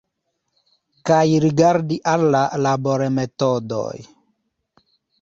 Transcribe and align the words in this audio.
Kaj 1.09 1.21
rigardi 1.43 1.99
al 2.15 2.27
la 2.39 2.43
labormetodoj. 2.67 3.89